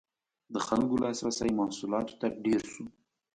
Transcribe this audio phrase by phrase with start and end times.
[0.53, 2.85] •د خلکو لاسرسی محصولاتو ته ډېر شو.